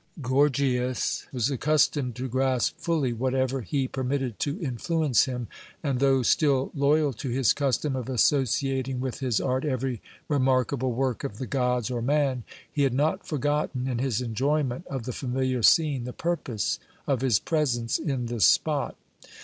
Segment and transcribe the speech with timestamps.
[0.19, 5.47] Gorgias was accustomed to grasp fully whatever he permitted to influence him,
[5.83, 11.23] and though still loyal to his custom of associating with his art every remarkable work
[11.23, 12.43] of the gods or man,
[12.73, 17.37] he had not forgotten in his enjoyment of the familiar scene the purpose of his
[17.37, 18.97] presence in this spot.